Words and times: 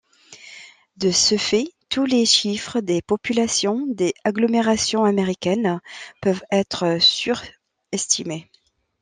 De 0.97 1.11
ce 1.11 1.37
fait 1.37 1.75
tous 1.89 2.05
les 2.05 2.25
chiffres 2.25 2.79
des 2.79 3.03
populations 3.03 3.85
des 3.87 4.15
agglomérations 4.23 5.03
américaines 5.03 5.79
peuvent 6.23 6.41
être 6.49 6.97
surestimés. 6.99 8.49